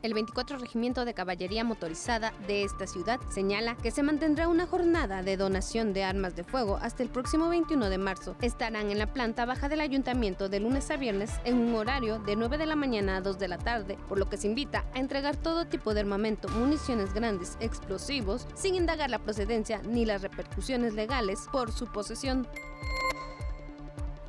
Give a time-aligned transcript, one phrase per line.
[0.00, 5.24] El 24 Regimiento de Caballería Motorizada de esta ciudad señala que se mantendrá una jornada
[5.24, 8.36] de donación de armas de fuego hasta el próximo 21 de marzo.
[8.40, 12.36] Estarán en la planta baja del ayuntamiento de lunes a viernes en un horario de
[12.36, 15.00] 9 de la mañana a 2 de la tarde, por lo que se invita a
[15.00, 20.94] entregar todo tipo de armamento, municiones grandes, explosivos, sin indagar la procedencia ni las repercusiones
[20.94, 22.46] legales por su posesión.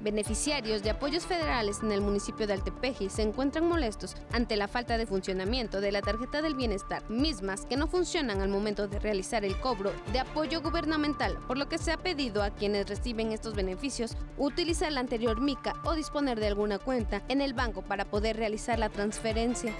[0.01, 4.97] Beneficiarios de apoyos federales en el municipio de Altepeji se encuentran molestos ante la falta
[4.97, 9.43] de funcionamiento de la tarjeta del bienestar, mismas que no funcionan al momento de realizar
[9.43, 13.55] el cobro de apoyo gubernamental, por lo que se ha pedido a quienes reciben estos
[13.55, 18.37] beneficios utilizar la anterior mica o disponer de alguna cuenta en el banco para poder
[18.37, 19.75] realizar la transferencia.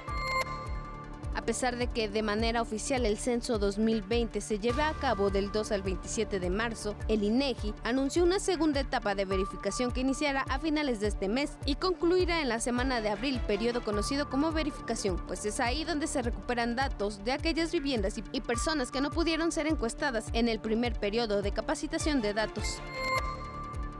[1.39, 5.53] A pesar de que de manera oficial el censo 2020 se lleve a cabo del
[5.53, 10.41] 2 al 27 de marzo, el INEGI anunció una segunda etapa de verificación que iniciará
[10.49, 14.52] a finales de este mes y concluirá en la semana de abril, periodo conocido como
[14.52, 19.10] verificación, pues es ahí donde se recuperan datos de aquellas viviendas y personas que no
[19.10, 22.82] pudieron ser encuestadas en el primer periodo de capacitación de datos.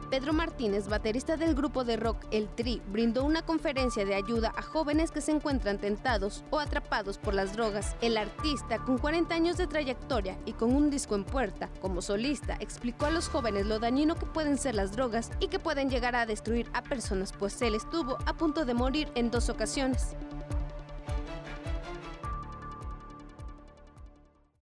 [0.10, 4.64] Pedro Martínez, baterista del grupo de rock El Tri, brindó una conferencia de ayuda a
[4.64, 7.96] jóvenes que se encuentran tentados o atrapados por las drogas.
[8.02, 12.58] El artista, con 40 años de trayectoria y con un disco en puerta, como solista,
[12.60, 16.16] explicó a los jóvenes lo dañino que pueden ser las drogas y que pueden llegar
[16.16, 20.16] a destruir a personas, pues él estuvo a punto de morir en dos ocasiones.